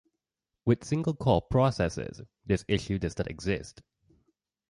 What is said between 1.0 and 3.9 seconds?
core processors, this issue does not exist.